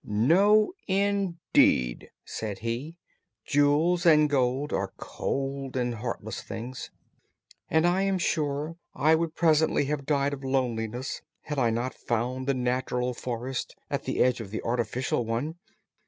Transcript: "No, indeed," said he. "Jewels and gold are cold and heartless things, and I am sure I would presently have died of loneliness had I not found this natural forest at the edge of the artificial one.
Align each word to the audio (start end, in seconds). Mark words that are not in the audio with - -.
"No, 0.03 0.73
indeed," 0.87 2.09
said 2.25 2.57
he. 2.65 2.95
"Jewels 3.45 4.03
and 4.03 4.27
gold 4.27 4.73
are 4.73 4.93
cold 4.97 5.77
and 5.77 5.93
heartless 5.93 6.41
things, 6.41 6.89
and 7.69 7.85
I 7.85 8.01
am 8.01 8.17
sure 8.17 8.77
I 8.95 9.13
would 9.13 9.35
presently 9.35 9.85
have 9.85 10.07
died 10.07 10.33
of 10.33 10.43
loneliness 10.43 11.21
had 11.41 11.59
I 11.59 11.69
not 11.69 11.93
found 11.93 12.47
this 12.47 12.55
natural 12.55 13.13
forest 13.13 13.75
at 13.91 14.05
the 14.05 14.23
edge 14.23 14.41
of 14.41 14.49
the 14.49 14.63
artificial 14.63 15.23
one. 15.23 15.57